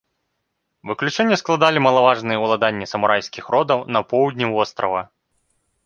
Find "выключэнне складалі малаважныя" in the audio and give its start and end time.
0.91-2.39